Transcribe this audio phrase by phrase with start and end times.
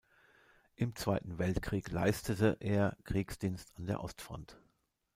[0.77, 4.59] Im Zweiten Weltkrieg leistete er Kriegsdienst an der Ostfront.